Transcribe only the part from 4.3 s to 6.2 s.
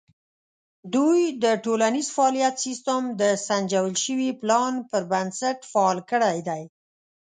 پلان پر بنسټ فعال